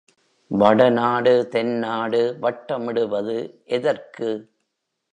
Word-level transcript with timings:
வடநாடு 0.51 1.33
தென்நாடு 1.51 2.21
வட்டமிடுவது 2.41 3.37
எதற்கு? 3.65 4.29